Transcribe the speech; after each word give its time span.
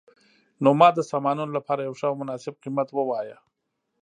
نو 0.63 0.69
ما 0.79 0.89
د 0.93 0.99
سامانونو 1.11 1.51
لپاره 1.57 1.81
یو 1.81 1.97
ښه 1.99 2.05
او 2.09 2.15
مناسب 2.21 2.53
قیمت 2.63 2.87
وواایه 2.91 3.37